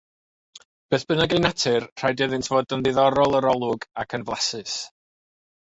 Beth 0.93 1.05
bynnag 1.11 1.35
eu 1.35 1.41
natur 1.43 1.85
rhaid 2.01 2.25
iddynt 2.27 2.49
fod 2.53 2.75
yn 2.79 2.85
ddiddorol 2.89 3.41
yr 3.43 3.51
olwg 3.53 3.87
ac 4.05 4.19
yn 4.19 4.29
flasus. 4.33 4.81